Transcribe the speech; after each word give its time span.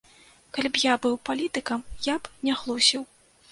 Калі 0.57 0.71
б 0.77 0.81
я 0.83 0.95
быў 1.03 1.17
палітыкам, 1.29 1.85
я 2.13 2.19
б 2.25 2.33
не 2.51 2.59
хлусіў. 2.65 3.09